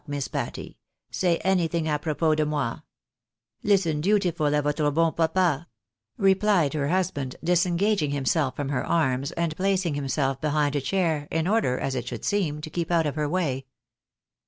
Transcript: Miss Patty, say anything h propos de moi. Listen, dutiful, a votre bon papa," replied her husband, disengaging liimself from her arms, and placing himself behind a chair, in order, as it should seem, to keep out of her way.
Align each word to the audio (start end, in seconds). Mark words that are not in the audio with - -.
Miss 0.07 0.27
Patty, 0.27 0.79
say 1.11 1.37
anything 1.43 1.85
h 1.85 2.01
propos 2.01 2.35
de 2.35 2.43
moi. 2.43 2.79
Listen, 3.61 4.01
dutiful, 4.01 4.55
a 4.55 4.59
votre 4.63 4.89
bon 4.89 5.11
papa," 5.13 5.67
replied 6.17 6.73
her 6.73 6.87
husband, 6.87 7.35
disengaging 7.43 8.09
liimself 8.09 8.55
from 8.55 8.69
her 8.69 8.83
arms, 8.83 9.31
and 9.33 9.55
placing 9.55 9.93
himself 9.93 10.41
behind 10.41 10.75
a 10.75 10.81
chair, 10.81 11.27
in 11.29 11.47
order, 11.47 11.77
as 11.77 11.93
it 11.93 12.07
should 12.07 12.25
seem, 12.25 12.61
to 12.61 12.71
keep 12.71 12.89
out 12.89 13.05
of 13.05 13.13
her 13.13 13.29
way. 13.29 13.67